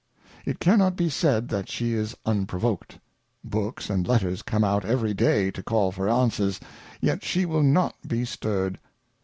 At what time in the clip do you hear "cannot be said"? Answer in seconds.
0.59-1.47